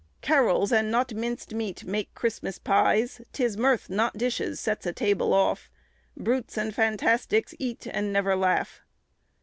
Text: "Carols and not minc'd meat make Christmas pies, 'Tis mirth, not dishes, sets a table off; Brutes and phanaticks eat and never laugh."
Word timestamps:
"Carols 0.21 0.71
and 0.71 0.89
not 0.89 1.09
minc'd 1.13 1.53
meat 1.53 1.83
make 1.83 2.11
Christmas 2.15 2.57
pies, 2.57 3.21
'Tis 3.33 3.55
mirth, 3.55 3.87
not 3.87 4.17
dishes, 4.17 4.59
sets 4.59 4.87
a 4.87 4.93
table 4.93 5.31
off; 5.31 5.69
Brutes 6.17 6.57
and 6.57 6.73
phanaticks 6.73 7.53
eat 7.59 7.85
and 7.85 8.11
never 8.11 8.35
laugh." 8.35 8.81